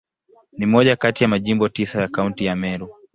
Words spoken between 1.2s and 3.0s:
ya Majimbo tisa ya Kaunti ya Meru.